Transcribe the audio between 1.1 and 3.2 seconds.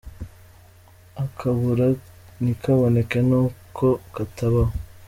Akabura ntikaboneke